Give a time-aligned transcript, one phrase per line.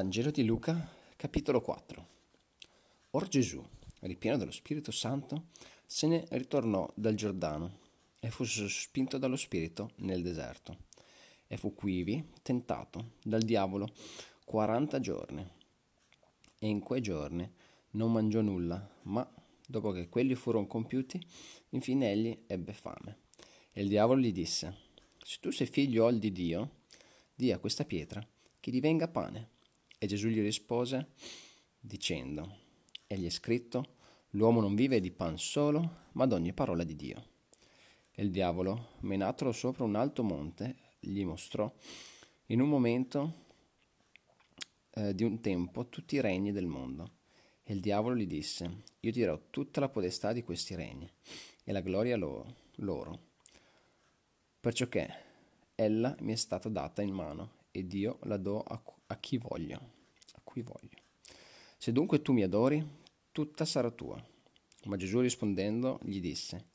[0.00, 2.08] Vangelo di Luca, capitolo 4.
[3.10, 3.62] Or Gesù,
[4.00, 5.48] ripieno dello Spirito Santo,
[5.84, 7.80] se ne ritornò dal Giordano
[8.18, 10.84] e fu sospinto dallo Spirito nel deserto.
[11.46, 13.92] E fu quivi tentato dal diavolo
[14.46, 15.46] quaranta giorni.
[16.58, 17.46] E in quei giorni
[17.90, 19.30] non mangiò nulla, ma
[19.66, 21.20] dopo che quelli furono compiuti,
[21.70, 23.18] infine egli ebbe fame.
[23.70, 24.76] E il diavolo gli disse,
[25.22, 26.76] se tu sei figlio di Dio,
[27.34, 28.26] di a questa pietra
[28.58, 29.58] che divenga pane.
[30.02, 31.08] E Gesù gli rispose
[31.78, 32.56] dicendo,
[33.06, 33.96] egli è scritto,
[34.30, 37.24] l'uomo non vive di pan solo, ma d'ogni parola di Dio.
[38.10, 41.70] E il diavolo, menatolo sopra un alto monte, gli mostrò
[42.46, 43.44] in un momento
[44.92, 47.18] eh, di un tempo tutti i regni del mondo.
[47.62, 51.06] E il diavolo gli disse, io ti darò tutta la podestà di questi regni
[51.62, 53.28] e la gloria loro, loro
[54.60, 55.08] perciò che
[55.74, 59.76] ella mi è stata data in mano ed io la do a, a chi voglio,
[60.34, 60.98] a cui voglio.
[61.76, 62.84] Se dunque tu mi adori,
[63.32, 64.22] tutta sarà tua.
[64.84, 66.70] Ma Gesù rispondendo gli disse,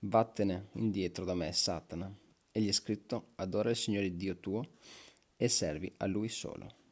[0.00, 2.12] vattene indietro da me, Satana.
[2.50, 4.62] Egli è scritto, adora il Signore Dio tuo
[5.36, 6.82] e servi a Lui solo.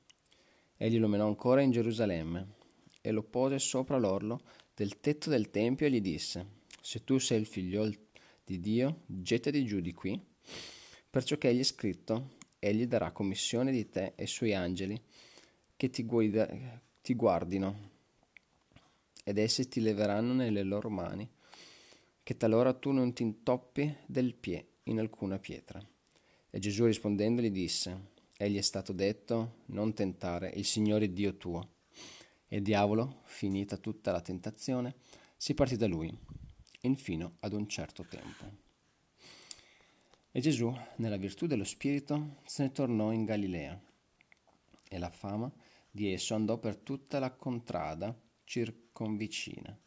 [0.76, 2.54] Egli lo menò ancora in Gerusalemme
[3.00, 4.42] e lo pose sopra l'orlo
[4.74, 7.88] del tetto del Tempio e gli disse, se tu sei il figlio
[8.44, 10.20] di Dio, gettati giù di qui,
[11.08, 15.00] perciò che egli è scritto, egli darà commissione di te e suoi angeli
[15.74, 16.48] che ti, guida,
[17.02, 17.90] ti guardino,
[19.24, 21.28] ed essi ti leveranno nelle loro mani,
[22.22, 25.84] che talora tu non ti intoppi del piede in alcuna pietra.
[26.50, 31.68] E Gesù rispondendo gli disse, Egli è stato detto, non tentare il Signore Dio tuo.
[32.46, 34.94] E il diavolo, finita tutta la tentazione,
[35.36, 36.16] si partì da lui,
[36.82, 38.71] infino ad un certo tempo.
[40.34, 43.78] E Gesù, nella virtù dello Spirito, se ne tornò in Galilea,
[44.88, 45.52] e la fama
[45.90, 49.78] di esso andò per tutta la contrada circonvicina,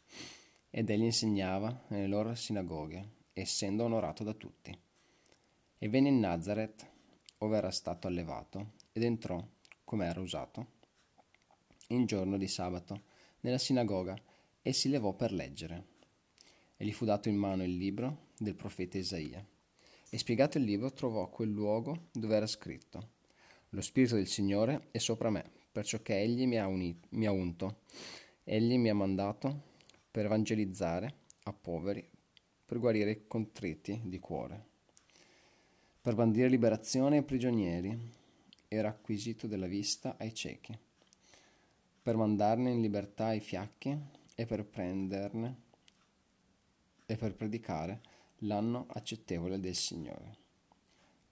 [0.70, 4.78] ed egli insegnava nelle loro sinagoghe, essendo onorato da tutti.
[5.78, 6.88] E venne in Nazareth,
[7.38, 9.44] ove era stato allevato, ed entrò,
[9.82, 10.74] come era usato,
[11.88, 13.02] in giorno di sabato,
[13.40, 14.16] nella sinagoga,
[14.62, 15.86] e si levò per leggere.
[16.76, 19.44] E gli fu dato in mano il libro del profeta Isaia
[20.08, 23.10] e spiegato il libro trovò quel luogo dove era scritto
[23.70, 27.32] Lo Spirito del Signore è sopra me, perciò che Egli mi ha, unito, mi ha
[27.32, 27.80] unto,
[28.44, 29.74] Egli mi ha mandato
[30.10, 32.08] per evangelizzare a poveri,
[32.64, 34.64] per guarire i contriti di cuore,
[36.00, 38.14] per bandire liberazione ai prigionieri
[38.68, 40.78] e racquisito della vista ai ciechi,
[42.02, 43.96] per mandarne in libertà ai fiacchi
[44.34, 45.62] e per prenderne
[47.04, 48.00] e per predicare
[48.40, 50.36] l'anno accettevole del Signore.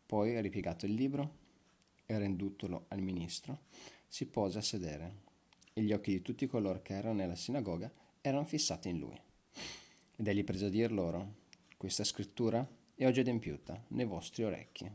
[0.06, 1.42] Poi, ripiegato il libro
[2.06, 3.62] e rendutolo al ministro,
[4.06, 5.22] si pose a sedere
[5.72, 9.20] e gli occhi di tutti coloro che erano nella sinagoga erano fissati in lui.
[10.16, 11.42] Ed egli prese a dir loro,
[11.76, 14.90] questa scrittura è oggi adempiuta nei vostri orecchi.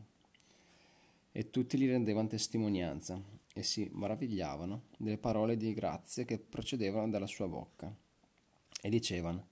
[1.31, 3.21] E tutti gli rendevano testimonianza
[3.53, 7.93] e si maravigliavano delle parole di grazia che procedevano dalla sua bocca.
[8.81, 9.49] E dicevano,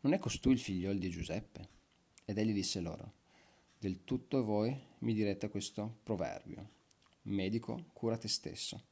[0.00, 1.76] non è costui il figliol di Giuseppe?
[2.30, 3.14] Ed egli disse loro,
[3.78, 6.68] del tutto voi mi direte questo proverbio,
[7.22, 8.82] medico, cura te stesso,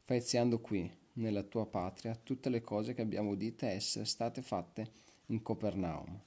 [0.00, 4.90] fai eziando qui, nella tua patria, tutte le cose che abbiamo udite essere state fatte
[5.26, 6.20] in Copernaum.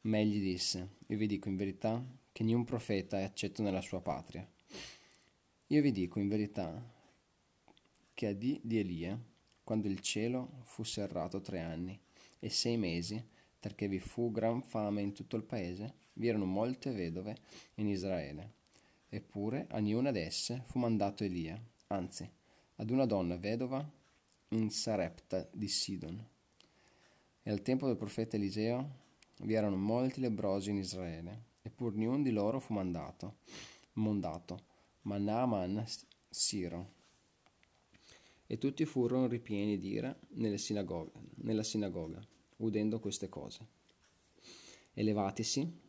[0.00, 4.00] Ma egli disse, io vi dico in verità che niun profeta è accetto nella sua
[4.00, 4.44] patria.
[5.68, 6.84] Io vi dico in verità
[8.12, 9.16] che a dì di Elia,
[9.62, 11.96] quando il cielo fu serrato tre anni
[12.40, 13.24] e sei mesi,
[13.62, 17.36] perché vi fu gran fame in tutto il paese, vi erano molte vedove
[17.74, 18.54] in Israele.
[19.08, 22.28] Eppure a niuna d'esse fu mandato Elia, anzi,
[22.74, 23.88] ad una donna vedova
[24.48, 26.26] in Sarepta di Sidon.
[27.40, 28.96] E al tempo del profeta Eliseo
[29.42, 33.36] vi erano molti lebrosi in Israele, eppur niun di loro fu mandato,
[33.92, 34.64] mondato,
[35.02, 35.84] ma Naaman
[36.28, 36.94] Siro.
[38.44, 39.78] E tutti furono ripieni
[40.30, 42.26] nella sinagoga, nella sinagoga
[42.62, 43.66] udendo queste cose.
[44.94, 45.80] E levatisi,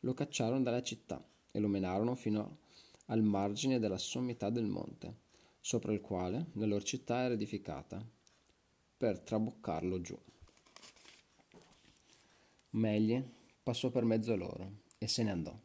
[0.00, 2.58] lo cacciarono dalla città e lo menarono fino
[3.06, 5.28] al margine della sommità del monte,
[5.60, 8.04] sopra il quale la loro città era edificata,
[8.96, 10.18] per traboccarlo giù.
[12.70, 13.22] Ma egli
[13.62, 15.58] passò per mezzo a loro e se ne andò,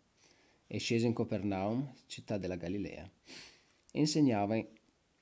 [0.66, 3.10] e scese in Copernaum, città della Galilea,
[3.92, 4.56] e insegnava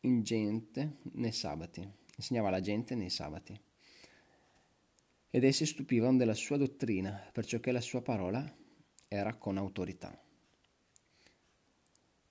[0.01, 3.59] in gente nei sabati, insegnava la gente nei sabati
[5.35, 8.56] ed essi stupivano della sua dottrina, perciò che la sua parola
[9.07, 10.15] era con autorità.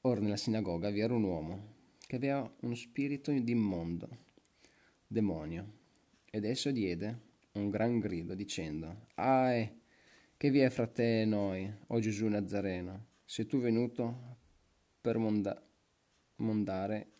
[0.02, 4.08] Ora nella sinagoga vi era un uomo che aveva uno spirito immondo,
[5.04, 5.72] demonio,
[6.30, 9.80] ed esso diede un gran grido dicendo, Ae,
[10.36, 13.06] che vi è fra te e noi, o Gesù Nazareno?
[13.24, 14.36] Sei tu venuto
[15.00, 15.60] per monda-
[16.36, 17.10] mondare,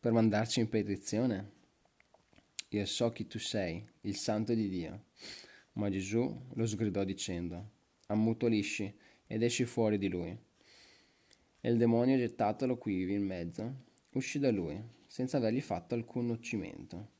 [0.00, 1.55] per mandarci in petizione?
[2.76, 5.04] Io so chi tu sei, il santo di Dio.
[5.72, 7.70] Ma Gesù lo sgridò dicendo,
[8.08, 8.94] ammutolisci
[9.26, 10.38] ed esci fuori di lui.
[11.58, 17.12] E il demonio, gettatolo quivi in mezzo, uscì da lui, senza avergli fatto alcun nocimento.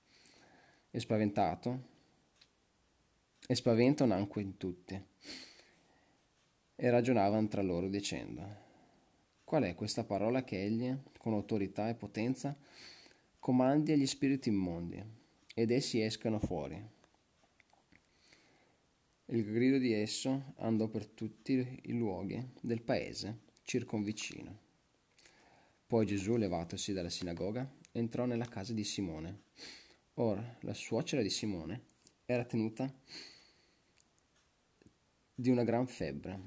[0.91, 1.89] E spaventato,
[3.47, 5.03] e spavento nacque in tutti.
[6.77, 8.47] E ragionavano tra loro dicendo,
[9.43, 12.55] qual è questa parola che egli, con autorità e potenza,
[13.39, 15.25] comandi agli spiriti immondi?
[15.59, 16.79] Ed essi escano fuori.
[19.29, 24.59] Il grido di esso andò per tutti i luoghi del paese circonvicino.
[25.87, 29.45] Poi Gesù, levatosi dalla sinagoga, entrò nella casa di Simone.
[30.15, 31.85] Ora la suocera di Simone
[32.27, 32.95] era tenuta
[35.35, 36.41] di una gran febbre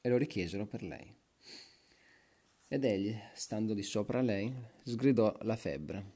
[0.00, 1.12] e lo richiesero per lei.
[2.68, 4.54] Ed egli, stando di sopra a lei,
[4.84, 6.15] sgridò la febbre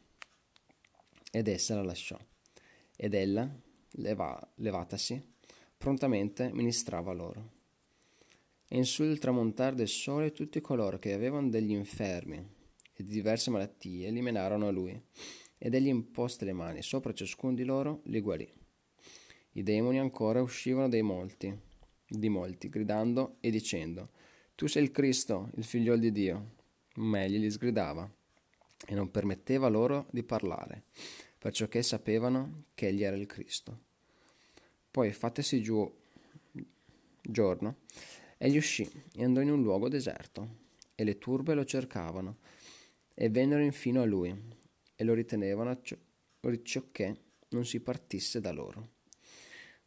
[1.31, 2.19] ed essa la lasciò.
[2.97, 3.49] Ed ella,
[3.93, 5.23] leva, levatasi,
[5.77, 7.59] prontamente ministrava loro.
[8.69, 13.51] E in sul tramontare del sole tutti coloro che avevano degli infermi e di diverse
[13.51, 15.01] malattie li menarono a lui,
[15.59, 18.51] ed egli imposte le mani sopra ciascuno di loro, li guarì.
[19.53, 21.59] I demoni ancora uscivano dai molti,
[22.07, 24.11] di molti, gridando e dicendo,
[24.55, 26.59] Tu sei il Cristo, il figlio di Dio.
[26.97, 28.11] Ma egli li sgridava
[28.87, 30.85] e non permetteva loro di parlare,
[31.39, 33.89] perciò che sapevano che egli era il Cristo.
[34.91, 35.89] Poi, fatesi giù
[37.23, 37.77] giorno,
[38.39, 42.39] egli uscì e andò in un luogo deserto, e le turbe lo cercavano,
[43.15, 44.35] e vennero infino a lui,
[44.97, 45.81] e lo ritenevano
[46.93, 47.17] che
[47.49, 48.89] non si partisse da loro.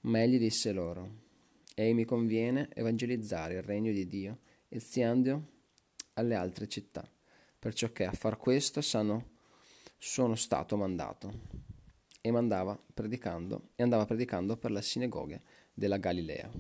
[0.01, 1.22] Ma egli disse loro,
[1.75, 5.50] Ei mi conviene evangelizzare il regno di Dio, e stiando
[6.13, 7.07] alle altre città
[7.63, 9.30] perciò che a far questo sanno,
[9.98, 11.31] sono stato mandato.
[12.19, 12.30] E,
[12.94, 15.42] predicando, e andava predicando per le sinagoghe
[15.74, 16.51] della Galilea.